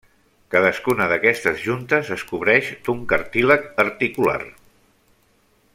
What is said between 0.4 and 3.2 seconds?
Cadascuna d'aquestes juntes es cobreix d'un